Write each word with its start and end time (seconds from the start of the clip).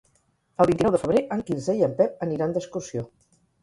El 0.65 0.67
vint-i-nou 0.71 0.95
de 0.95 1.01
febrer 1.03 1.23
en 1.37 1.45
Quirze 1.51 1.79
i 1.83 1.87
en 1.91 1.97
Pep 2.03 2.29
aniran 2.31 2.59
d'excursió. 2.61 3.11